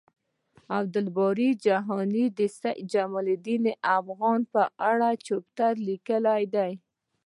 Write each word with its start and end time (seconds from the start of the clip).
عبد 0.77 0.95
الباری 1.01 1.49
جهانی 1.65 2.25
د 2.37 2.39
سید 2.57 2.77
جمالدین 2.93 3.65
افغان 3.97 4.39
په 4.53 4.61
اړه 4.89 5.09
چټیات 5.25 5.75
لیکلی 5.87 6.43
دی 6.55 6.71